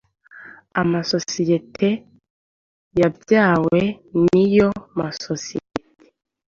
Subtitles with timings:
[0.81, 1.89] amasosiyete
[2.99, 3.81] yabyawe
[4.27, 4.69] niyo
[5.25, 6.07] sosiyete.